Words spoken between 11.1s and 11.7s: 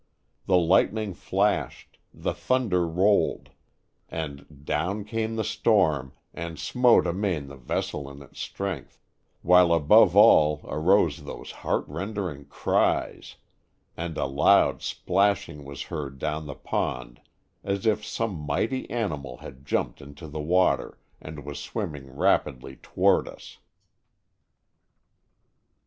those